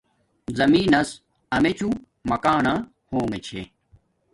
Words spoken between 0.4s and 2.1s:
زمین نس امیچوں